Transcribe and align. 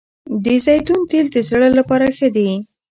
د 0.43 0.45
زیتون 0.65 0.99
تېل 1.09 1.25
د 1.31 1.37
زړه 1.49 1.67
لپاره 1.77 2.05
ښه 2.17 2.27
دي 2.35 2.49